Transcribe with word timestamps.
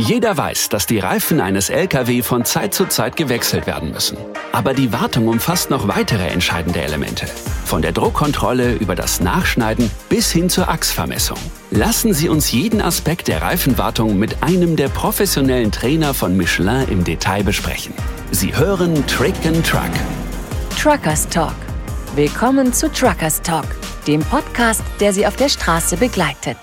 Jeder 0.00 0.36
weiß, 0.36 0.68
dass 0.68 0.86
die 0.86 1.00
Reifen 1.00 1.40
eines 1.40 1.70
Lkw 1.70 2.22
von 2.22 2.44
Zeit 2.44 2.72
zu 2.72 2.86
Zeit 2.86 3.16
gewechselt 3.16 3.66
werden 3.66 3.90
müssen. 3.90 4.16
Aber 4.52 4.72
die 4.72 4.92
Wartung 4.92 5.26
umfasst 5.26 5.70
noch 5.70 5.88
weitere 5.88 6.28
entscheidende 6.28 6.80
Elemente. 6.80 7.26
Von 7.64 7.82
der 7.82 7.90
Druckkontrolle 7.90 8.74
über 8.74 8.94
das 8.94 9.18
Nachschneiden 9.18 9.90
bis 10.08 10.30
hin 10.30 10.50
zur 10.50 10.68
Achsvermessung. 10.68 11.36
Lassen 11.72 12.14
Sie 12.14 12.28
uns 12.28 12.52
jeden 12.52 12.80
Aspekt 12.80 13.26
der 13.26 13.42
Reifenwartung 13.42 14.16
mit 14.20 14.40
einem 14.40 14.76
der 14.76 14.88
professionellen 14.88 15.72
Trainer 15.72 16.14
von 16.14 16.36
Michelin 16.36 16.86
im 16.88 17.02
Detail 17.02 17.42
besprechen. 17.42 17.92
Sie 18.30 18.54
hören 18.54 19.04
Trick 19.08 19.34
and 19.44 19.66
Truck. 19.66 19.90
Truckers 20.80 21.28
Talk. 21.28 21.56
Willkommen 22.14 22.72
zu 22.72 22.88
Truckers 22.92 23.42
Talk, 23.42 23.66
dem 24.06 24.20
Podcast, 24.20 24.82
der 25.00 25.12
Sie 25.12 25.26
auf 25.26 25.34
der 25.34 25.48
Straße 25.48 25.96
begleitet. 25.96 26.56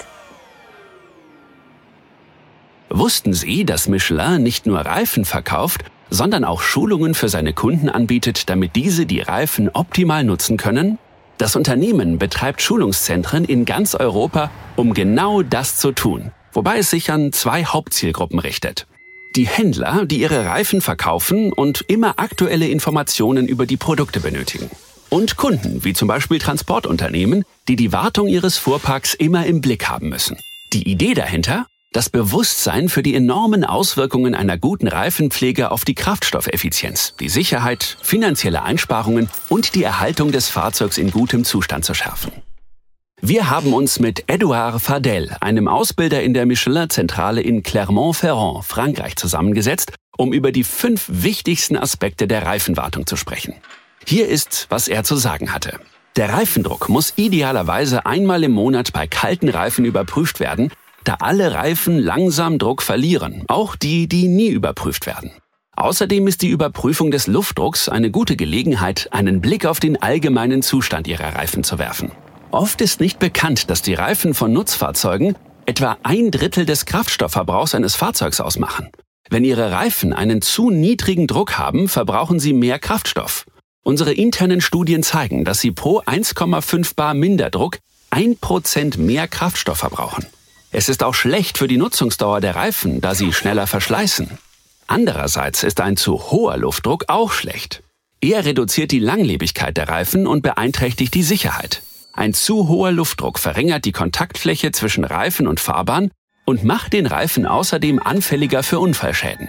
Wussten 2.97 3.33
Sie, 3.33 3.65
dass 3.65 3.89
Michelin 3.89 4.41
nicht 4.41 4.65
nur 4.65 4.79
Reifen 4.79 5.25
verkauft, 5.25 5.83
sondern 6.09 6.45
auch 6.45 6.61
Schulungen 6.61 7.13
für 7.13 7.27
seine 7.27 7.51
Kunden 7.51 7.89
anbietet, 7.89 8.49
damit 8.49 8.77
diese 8.77 9.05
die 9.05 9.19
Reifen 9.19 9.67
optimal 9.67 10.23
nutzen 10.23 10.55
können? 10.55 10.97
Das 11.37 11.57
Unternehmen 11.57 12.19
betreibt 12.19 12.61
Schulungszentren 12.61 13.43
in 13.43 13.65
ganz 13.65 13.95
Europa, 13.95 14.49
um 14.77 14.93
genau 14.93 15.41
das 15.41 15.75
zu 15.75 15.91
tun, 15.91 16.31
wobei 16.53 16.77
es 16.77 16.89
sich 16.89 17.11
an 17.11 17.33
zwei 17.33 17.65
Hauptzielgruppen 17.65 18.39
richtet. 18.39 18.87
Die 19.35 19.45
Händler, 19.45 20.05
die 20.05 20.21
ihre 20.21 20.45
Reifen 20.45 20.79
verkaufen 20.79 21.51
und 21.51 21.83
immer 21.89 22.17
aktuelle 22.17 22.69
Informationen 22.69 23.49
über 23.49 23.65
die 23.65 23.75
Produkte 23.75 24.21
benötigen. 24.21 24.69
Und 25.09 25.35
Kunden, 25.35 25.83
wie 25.83 25.91
zum 25.91 26.07
Beispiel 26.07 26.39
Transportunternehmen, 26.39 27.43
die 27.67 27.75
die 27.75 27.91
Wartung 27.91 28.29
ihres 28.29 28.57
Fuhrparks 28.57 29.15
immer 29.15 29.45
im 29.45 29.59
Blick 29.59 29.89
haben 29.89 30.07
müssen. 30.07 30.37
Die 30.71 30.89
Idee 30.89 31.13
dahinter? 31.13 31.65
Das 31.95 32.09
Bewusstsein 32.09 32.89
für 32.89 33.03
die 33.03 33.15
enormen 33.15 33.63
Auswirkungen 33.63 34.35
einer 34.35 34.57
guten 34.57 34.89
Reifenpflege 34.89 35.71
auf 35.71 35.85
die 35.85 35.95
Kraftstoffeffizienz, 35.95 37.15
die 37.21 37.29
Sicherheit, 37.29 37.95
finanzielle 38.01 38.63
Einsparungen 38.63 39.29
und 39.47 39.75
die 39.75 39.83
Erhaltung 39.83 40.33
des 40.33 40.49
Fahrzeugs 40.49 40.97
in 40.97 41.11
gutem 41.11 41.45
Zustand 41.45 41.85
zu 41.85 41.93
schärfen. 41.93 42.33
Wir 43.21 43.49
haben 43.49 43.73
uns 43.73 44.01
mit 44.01 44.25
Edouard 44.27 44.81
Fadel, 44.81 45.37
einem 45.39 45.69
Ausbilder 45.69 46.21
in 46.21 46.33
der 46.33 46.45
Michelin-Zentrale 46.45 47.39
in 47.39 47.63
Clermont-Ferrand, 47.63 48.65
Frankreich, 48.65 49.15
zusammengesetzt, 49.15 49.93
um 50.17 50.33
über 50.33 50.51
die 50.51 50.65
fünf 50.65 51.05
wichtigsten 51.07 51.77
Aspekte 51.77 52.27
der 52.27 52.45
Reifenwartung 52.45 53.07
zu 53.07 53.15
sprechen. 53.15 53.53
Hier 54.05 54.27
ist, 54.27 54.67
was 54.67 54.89
er 54.89 55.05
zu 55.05 55.15
sagen 55.15 55.53
hatte. 55.53 55.79
Der 56.17 56.33
Reifendruck 56.33 56.89
muss 56.89 57.13
idealerweise 57.15 58.05
einmal 58.05 58.43
im 58.43 58.51
Monat 58.51 58.91
bei 58.91 59.07
kalten 59.07 59.47
Reifen 59.47 59.85
überprüft 59.85 60.41
werden, 60.41 60.71
da 61.07 61.15
alle 61.19 61.53
Reifen 61.53 61.99
langsam 61.99 62.57
Druck 62.57 62.81
verlieren, 62.81 63.43
auch 63.47 63.75
die, 63.75 64.07
die 64.07 64.27
nie 64.27 64.49
überprüft 64.49 65.05
werden. 65.05 65.31
Außerdem 65.77 66.27
ist 66.27 66.41
die 66.41 66.49
Überprüfung 66.49 67.11
des 67.11 67.27
Luftdrucks 67.27 67.89
eine 67.89 68.09
gute 68.09 68.35
Gelegenheit, 68.35 69.09
einen 69.11 69.41
Blick 69.41 69.65
auf 69.65 69.79
den 69.79 70.01
allgemeinen 70.01 70.61
Zustand 70.61 71.07
ihrer 71.07 71.35
Reifen 71.35 71.63
zu 71.63 71.79
werfen. 71.79 72.11
Oft 72.51 72.79
ist 72.81 73.01
nicht 73.01 73.19
bekannt, 73.19 73.69
dass 73.69 73.81
die 73.81 73.93
Reifen 73.93 74.33
von 74.33 74.53
Nutzfahrzeugen 74.53 75.35
etwa 75.65 75.97
ein 76.03 76.31
Drittel 76.31 76.65
des 76.65 76.85
Kraftstoffverbrauchs 76.85 77.75
eines 77.75 77.95
Fahrzeugs 77.95 78.39
ausmachen. 78.39 78.89
Wenn 79.29 79.43
Ihre 79.43 79.71
Reifen 79.71 80.13
einen 80.13 80.41
zu 80.41 80.69
niedrigen 80.69 81.27
Druck 81.27 81.57
haben, 81.57 81.89
verbrauchen 81.89 82.39
sie 82.39 82.53
mehr 82.53 82.79
Kraftstoff. 82.79 83.45
Unsere 83.83 84.13
internen 84.13 84.61
Studien 84.61 85.03
zeigen, 85.03 85.43
dass 85.43 85.59
sie 85.59 85.71
pro 85.71 85.99
1,5 86.01 86.95
Bar 86.95 87.13
Minderdruck 87.13 87.79
1% 88.11 88.99
mehr 88.99 89.27
Kraftstoff 89.27 89.79
verbrauchen. 89.79 90.25
Es 90.77 90.89
ist 90.89 91.03
auch 91.03 91.13
schlecht 91.13 91.57
für 91.57 91.69
die 91.69 91.77
Nutzungsdauer 91.77 92.41
der 92.41 92.57
Reifen, 92.57 92.99
da 92.99 93.15
sie 93.15 93.31
schneller 93.31 93.65
verschleißen. 93.65 94.29
Andererseits 94.87 95.63
ist 95.63 95.79
ein 95.79 95.95
zu 95.95 96.31
hoher 96.31 96.57
Luftdruck 96.57 97.05
auch 97.07 97.31
schlecht. 97.31 97.81
Er 98.19 98.43
reduziert 98.43 98.91
die 98.91 98.99
Langlebigkeit 98.99 99.77
der 99.77 99.87
Reifen 99.87 100.27
und 100.27 100.41
beeinträchtigt 100.41 101.13
die 101.13 101.23
Sicherheit. 101.23 101.81
Ein 102.11 102.33
zu 102.33 102.67
hoher 102.67 102.91
Luftdruck 102.91 103.39
verringert 103.39 103.85
die 103.85 103.93
Kontaktfläche 103.93 104.73
zwischen 104.73 105.05
Reifen 105.05 105.47
und 105.47 105.61
Fahrbahn 105.61 106.11
und 106.43 106.65
macht 106.65 106.91
den 106.91 107.05
Reifen 107.05 107.45
außerdem 107.45 108.01
anfälliger 108.03 108.61
für 108.61 108.79
Unfallschäden. 108.79 109.47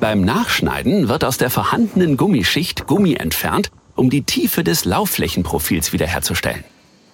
Beim 0.00 0.22
Nachschneiden 0.22 1.08
wird 1.08 1.24
aus 1.24 1.36
der 1.36 1.50
vorhandenen 1.50 2.16
Gummischicht 2.16 2.86
Gummi 2.86 3.16
entfernt, 3.16 3.70
um 3.96 4.08
die 4.08 4.22
Tiefe 4.22 4.64
des 4.64 4.86
Laufflächenprofils 4.86 5.92
wiederherzustellen. 5.92 6.64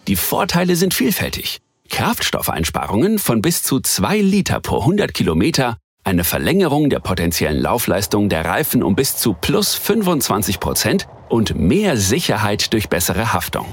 Die 0.06 0.14
Vorteile 0.14 0.76
sind 0.76 0.94
vielfältig. 0.94 1.58
Kraftstoffeinsparungen 1.88 3.18
von 3.18 3.42
bis 3.42 3.62
zu 3.62 3.80
2 3.80 4.18
Liter 4.18 4.60
pro 4.60 4.80
100 4.80 5.12
Kilometer, 5.12 5.78
eine 6.04 6.24
Verlängerung 6.24 6.90
der 6.90 7.00
potenziellen 7.00 7.60
Laufleistung 7.60 8.28
der 8.28 8.44
Reifen 8.44 8.82
um 8.82 8.94
bis 8.94 9.16
zu 9.16 9.34
plus 9.34 9.74
25 9.74 10.60
Prozent 10.60 11.08
und 11.28 11.54
mehr 11.54 11.96
Sicherheit 11.96 12.72
durch 12.72 12.88
bessere 12.88 13.32
Haftung. 13.32 13.66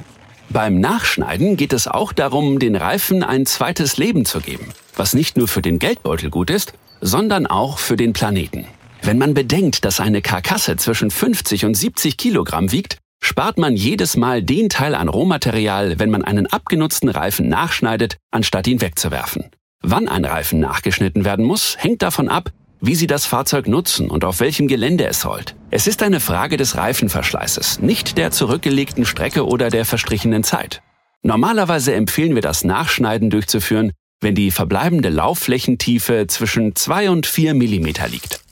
Beim 0.50 0.80
Nachschneiden 0.80 1.58
geht 1.58 1.74
es 1.74 1.88
auch 1.88 2.14
darum, 2.14 2.60
den 2.60 2.76
Reifen 2.76 3.24
ein 3.24 3.46
zweites 3.46 3.98
Leben 3.98 4.26
zu 4.26 4.40
geben, 4.42 4.70
was 4.96 5.14
nicht 5.14 5.38
nur 5.38 5.48
für 5.48 5.62
den 5.62 5.80
Geldbeutel 5.80 6.30
gut 6.30 6.50
ist, 6.50 6.74
sondern 7.02 7.48
auch 7.48 7.78
für 7.78 7.96
den 7.96 8.14
Planeten. 8.14 8.66
Wenn 9.02 9.18
man 9.18 9.34
bedenkt, 9.34 9.86
dass 9.86 10.00
eine 10.00 10.22
Karkasse 10.22 10.78
zwischen 10.78 11.12
50 11.12 11.66
und 11.66 11.76
70 11.76 12.18
Kilogramm 12.18 12.72
wiegt, 12.72 12.98
spart 13.26 13.58
man 13.58 13.76
jedes 13.76 14.16
Mal 14.18 14.44
den 14.44 14.70
Teil 14.70 14.94
an 14.94 15.10
Rohmaterial, 15.10 16.00
wenn 16.00 16.12
man 16.12 16.24
einen 16.24 16.46
abgenutzten 16.48 17.10
Reifen 17.10 17.50
nachschneidet, 17.50 18.18
anstatt 18.32 18.68
ihn 18.68 18.82
wegzuwerfen. 18.82 19.46
Wann 19.82 20.08
ein 20.08 20.26
Reifen 20.26 20.60
nachgeschnitten 20.60 21.26
werden 21.26 21.44
muss, 21.44 21.76
hängt 21.80 22.04
davon 22.04 22.30
ab, 22.30 22.52
wie 22.82 22.94
Sie 22.94 23.08
das 23.08 23.26
Fahrzeug 23.26 23.68
nutzen 23.68 24.12
und 24.12 24.26
auf 24.26 24.40
welchem 24.40 24.68
Gelände 24.68 25.08
es 25.08 25.26
rollt. 25.26 25.56
Es 25.72 25.88
ist 25.88 26.04
eine 26.04 26.20
Frage 26.20 26.56
des 26.56 26.78
Reifenverschleißes, 26.78 27.80
nicht 27.80 28.18
der 28.20 28.30
zurückgelegten 28.30 29.06
Strecke 29.06 29.46
oder 29.48 29.70
der 29.70 29.86
verstrichenen 29.86 30.44
Zeit. 30.44 30.84
Normalerweise 31.24 31.96
empfehlen 31.96 32.36
wir 32.36 32.44
das 32.44 32.64
Nachschneiden 32.64 33.32
durchzuführen, 33.32 33.92
wenn 34.22 34.36
die 34.36 34.52
verbleibende 34.52 35.10
Laufflächentiefe 35.10 36.28
zwischen 36.28 36.76
2 36.76 37.10
und 37.10 37.26
4 37.26 37.56
mm 37.56 37.88
liegt. 38.12 38.45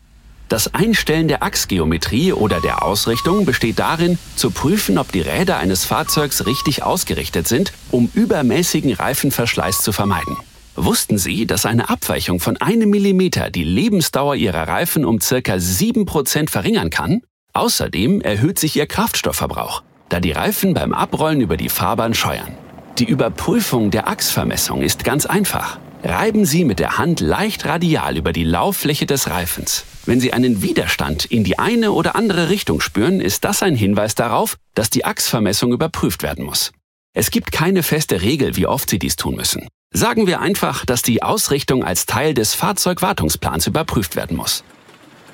Das 0.53 0.71
Einstellen 0.71 1.27
der 1.27 1.41
Achsgeometrie 1.41 2.31
oder 2.31 2.61
der 2.61 2.83
Ausrichtung 2.83 3.43
besteht 3.43 3.79
darin, 3.79 4.19
zu 4.35 4.51
prüfen, 4.51 4.99
ob 4.99 5.11
die 5.11 5.21
Räder 5.21 5.57
eines 5.57 5.83
Fahrzeugs 5.83 6.45
richtig 6.45 6.83
ausgerichtet 6.83 7.47
sind, 7.47 7.73
um 7.89 8.11
übermäßigen 8.13 8.93
Reifenverschleiß 8.93 9.79
zu 9.79 9.91
vermeiden. 9.91 10.37
Wussten 10.75 11.17
Sie, 11.17 11.47
dass 11.47 11.65
eine 11.65 11.89
Abweichung 11.89 12.39
von 12.39 12.57
einem 12.57 12.91
Millimeter 12.91 13.49
die 13.49 13.63
Lebensdauer 13.63 14.35
Ihrer 14.35 14.67
Reifen 14.67 15.05
um 15.05 15.19
circa 15.19 15.55
7% 15.55 16.51
verringern 16.51 16.91
kann? 16.91 17.23
Außerdem 17.53 18.21
erhöht 18.21 18.59
sich 18.59 18.75
Ihr 18.75 18.85
Kraftstoffverbrauch, 18.85 19.81
da 20.09 20.19
die 20.19 20.33
Reifen 20.33 20.75
beim 20.75 20.93
Abrollen 20.93 21.41
über 21.41 21.57
die 21.57 21.69
Fahrbahn 21.69 22.13
scheuern. 22.13 22.55
Die 22.99 23.05
Überprüfung 23.05 23.89
der 23.89 24.07
Achsvermessung 24.07 24.83
ist 24.83 25.03
ganz 25.03 25.25
einfach. 25.25 25.79
Reiben 26.03 26.45
Sie 26.45 26.63
mit 26.63 26.77
der 26.77 26.99
Hand 26.99 27.21
leicht 27.21 27.65
radial 27.65 28.17
über 28.17 28.33
die 28.33 28.43
Lauffläche 28.43 29.07
des 29.07 29.31
Reifens. 29.31 29.85
Wenn 30.05 30.19
Sie 30.19 30.33
einen 30.33 30.61
Widerstand 30.61 31.25
in 31.25 31.45
die 31.45 31.59
eine 31.59 31.93
oder 31.93 32.15
andere 32.15 32.49
Richtung 32.49 32.81
spüren, 32.81 33.21
ist 33.21 33.45
das 33.45 33.63
ein 33.63 33.75
Hinweis 33.75 34.15
darauf, 34.15 34.57
dass 34.75 34.89
die 34.89 35.05
Achsvermessung 35.05 35.71
überprüft 35.71 36.23
werden 36.23 36.43
muss. 36.43 36.73
Es 37.13 37.31
gibt 37.31 37.51
keine 37.53 37.83
feste 37.83 38.21
Regel, 38.21 38.57
wie 38.57 38.67
oft 38.67 38.89
Sie 38.89 38.99
dies 38.99 39.15
tun 39.15 39.35
müssen. 39.35 39.67
Sagen 39.93 40.27
wir 40.27 40.41
einfach, 40.41 40.85
dass 40.85 41.03
die 41.03 41.23
Ausrichtung 41.23 41.85
als 41.85 42.05
Teil 42.05 42.33
des 42.33 42.53
Fahrzeugwartungsplans 42.53 43.67
überprüft 43.67 44.15
werden 44.15 44.35
muss. 44.35 44.63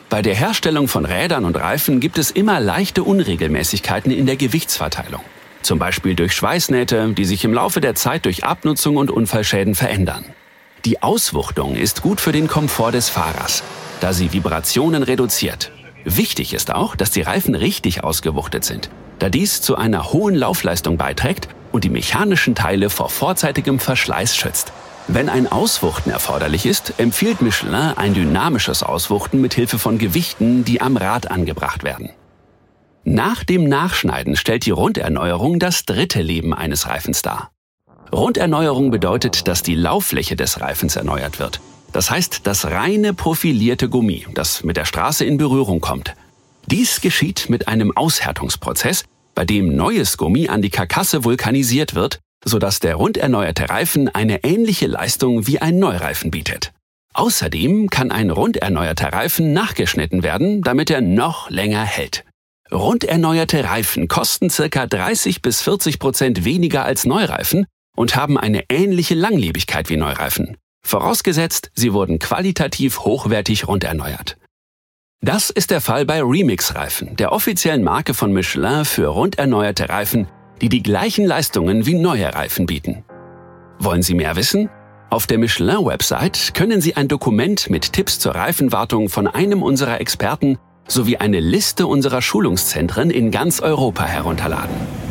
Bei 0.10 0.22
der 0.22 0.36
Herstellung 0.36 0.88
von 0.88 1.06
Rädern 1.06 1.46
und 1.46 1.56
Reifen 1.56 2.00
gibt 2.00 2.18
es 2.18 2.30
immer 2.30 2.60
leichte 2.60 3.04
Unregelmäßigkeiten 3.04 4.12
in 4.12 4.26
der 4.26 4.36
Gewichtsverteilung. 4.36 5.22
Zum 5.62 5.80
Beispiel 5.80 6.16
durch 6.16 6.34
Schweißnähte, 6.34 7.14
die 7.14 7.26
sich 7.26 7.44
im 7.44 7.54
Laufe 7.54 7.82
der 7.82 7.96
Zeit 7.96 8.26
durch 8.26 8.44
Abnutzung 8.44 8.98
und 8.98 9.10
Unfallschäden 9.10 9.76
verändern. 9.76 10.26
Die 10.86 11.04
Auswuchtung 11.04 11.76
ist 11.76 12.02
gut 12.02 12.22
für 12.22 12.32
den 12.32 12.48
Komfort 12.48 12.94
des 12.94 13.10
Fahrers, 13.10 13.64
da 14.00 14.14
sie 14.14 14.32
Vibrationen 14.32 15.04
reduziert. 15.04 15.72
Wichtig 16.06 16.54
ist 16.54 16.74
auch, 16.74 16.96
dass 16.96 17.12
die 17.12 17.22
Reifen 17.22 17.54
richtig 17.54 18.04
ausgewuchtet 18.04 18.64
sind, 18.64 18.90
da 19.20 19.30
dies 19.30 19.62
zu 19.62 19.76
einer 19.76 20.14
hohen 20.14 20.36
Laufleistung 20.36 20.96
beiträgt 20.96 21.50
und 21.74 21.84
die 21.84 21.90
mechanischen 21.90 22.56
Teile 22.56 22.90
vor 22.90 23.10
vorzeitigem 23.10 23.80
Verschleiß 23.80 24.38
schützt. 24.38 24.72
Wenn 25.10 25.28
ein 25.28 25.52
Auswuchten 25.52 26.12
erforderlich 26.12 26.66
ist, 26.66 26.94
empfiehlt 26.98 27.42
Michelin 27.42 27.74
ein 27.74 28.14
dynamisches 28.14 28.82
Auswuchten 28.82 29.42
mit 29.42 29.56
Hilfe 29.56 29.80
von 29.80 29.98
Gewichten, 29.98 30.64
die 30.64 30.80
am 30.80 30.96
Rad 30.96 31.30
angebracht 31.30 31.84
werden. 31.84 32.12
Nach 33.04 33.44
dem 33.44 33.66
Nachschneiden 33.66 34.38
stellt 34.38 34.66
die 34.66 34.72
Runderneuerung 34.72 35.60
das 35.60 35.84
dritte 35.84 36.22
Leben 36.22 36.54
eines 36.54 36.88
Reifens 36.88 37.22
dar. 37.22 37.52
Runderneuerung 38.12 38.92
bedeutet, 38.92 39.48
dass 39.48 39.64
die 39.64 39.76
Lauffläche 39.76 40.36
des 40.36 40.62
Reifens 40.62 40.96
erneuert 40.96 41.40
wird. 41.40 41.60
Das 41.92 42.12
heißt, 42.12 42.42
das 42.46 42.66
reine 42.66 43.14
profilierte 43.14 43.90
Gummi, 43.90 44.26
das 44.34 44.64
mit 44.64 44.78
der 44.78 44.86
Straße 44.86 45.26
in 45.26 45.38
Berührung 45.38 45.82
kommt. 45.82 46.14
Dies 46.68 47.02
geschieht 47.02 47.50
mit 47.50 47.68
einem 47.68 47.96
Aushärtungsprozess, 47.96 49.06
bei 49.34 49.46
dem 49.46 49.76
neues 49.76 50.18
Gummi 50.18 50.50
an 50.50 50.62
die 50.62 50.70
Karkasse 50.70 51.24
vulkanisiert 51.24 51.96
wird, 51.96 52.20
sodass 52.46 52.80
der 52.80 52.96
runderneuerte 52.96 53.70
Reifen 53.70 54.08
eine 54.10 54.44
ähnliche 54.44 54.88
Leistung 54.88 55.48
wie 55.48 55.60
ein 55.60 55.80
Neureifen 55.80 56.32
bietet. 56.32 56.72
Außerdem 57.14 57.90
kann 57.90 58.12
ein 58.12 58.30
runderneuerter 58.30 59.12
Reifen 59.12 59.54
nachgeschnitten 59.54 60.24
werden, 60.24 60.62
damit 60.62 60.92
er 60.92 61.02
noch 61.02 61.50
länger 61.50 61.84
hält. 61.84 62.24
Runderneuerte 62.72 63.64
Reifen 63.64 64.08
kosten 64.08 64.50
ca. 64.50 64.86
30 64.86 65.42
bis 65.42 65.62
40 65.62 65.98
Prozent 65.98 66.46
weniger 66.46 66.86
als 66.86 67.06
Neureifen 67.06 67.66
und 68.00 68.16
haben 68.16 68.38
eine 68.38 68.64
ähnliche 68.70 69.14
Langlebigkeit 69.14 69.90
wie 69.90 69.98
Neureifen. 69.98 70.56
Vorausgesetzt, 70.88 71.70
sie 71.76 71.92
wurden 71.92 72.18
qualitativ 72.18 73.02
hochwertig 73.02 73.68
runderneuert. 73.68 74.38
Das 75.22 75.50
ist 75.50 75.70
der 75.70 75.82
Fall 75.82 76.06
bei 76.06 76.22
Remix-Reifen, 76.22 77.18
der 77.18 77.34
offiziellen 77.34 77.84
Marke 77.84 78.14
von 78.14 78.32
Michelin 78.32 78.86
für 78.86 79.08
runderneuerte 79.08 79.90
Reifen, 79.90 80.30
die 80.62 80.70
die 80.70 80.82
gleichen 80.82 81.26
Leistungen 81.26 81.86
wie 81.86 81.96
neue 81.96 82.34
Reifen 82.34 82.68
bieten. 82.68 83.04
Wollen 83.80 84.02
Sie 84.02 84.14
mehr 84.14 84.38
wissen? 84.38 84.70
Auf 85.10 85.28
der 85.28 85.38
Michelin-Website 85.38 86.54
können 86.54 86.80
Sie 86.80 86.96
ein 86.96 87.10
Dokument 87.10 87.70
mit 87.70 87.92
Tipps 87.92 88.18
zur 88.18 88.34
Reifenwartung 88.34 89.10
von 89.10 89.28
einem 89.28 89.62
unserer 89.62 90.00
Experten 90.00 90.58
sowie 90.88 91.18
eine 91.18 91.42
Liste 91.42 91.86
unserer 91.86 92.22
Schulungszentren 92.22 93.10
in 93.10 93.30
ganz 93.30 93.60
Europa 93.60 94.06
herunterladen. 94.06 95.09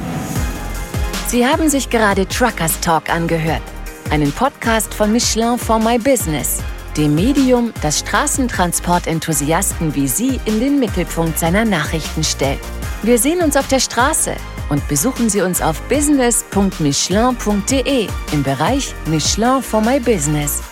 Sie 1.29 1.47
haben 1.47 1.69
sich 1.69 1.91
gerade 1.91 2.27
Truckers 2.27 2.81
Talk 2.81 3.11
angehört, 3.11 3.61
einen 4.09 4.33
Podcast 4.33 4.95
von 4.95 5.13
Michelin 5.13 5.59
for 5.59 5.79
My 5.79 5.99
Business, 5.99 6.63
dem 6.97 7.15
Medium, 7.15 7.75
das 7.83 7.99
Straßentransportenthusiasten 7.99 9.95
wie 9.95 10.09
Sie 10.09 10.41
in 10.47 10.59
den 10.59 10.81
Mittelpunkt 10.81 11.39
seiner 11.39 11.67
Nachrichten 11.67 12.25
stellt. 12.25 12.61
Wir 13.03 13.19
sehen 13.19 13.43
uns 13.43 13.59
auf 13.59 13.69
der 13.69 13.81
Straße 13.81 14.37
und 14.71 14.89
besuchen 14.89 15.29
Sie 15.29 15.43
uns 15.43 15.61
auf 15.61 15.83
business.michelin.de 15.83 18.09
im 18.33 18.43
Bereich 18.43 18.95
Michelin 19.05 19.63
for 19.63 19.83
My 19.83 20.01
Business. 20.01 20.63